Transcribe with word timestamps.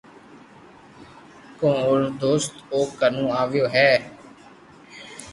ڪو 1.59 1.67
اورو 1.85 2.07
دوست 2.21 2.53
او 2.73 2.79
ڪنو 2.99 3.25
آويو 3.41 3.65
ھي 3.75 3.89